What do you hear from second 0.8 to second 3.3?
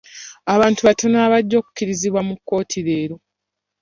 batono abajja okukirizibwa mu kkooti leero.